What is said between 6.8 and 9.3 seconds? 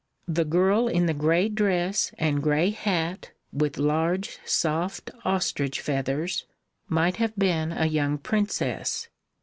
might have been a young princess.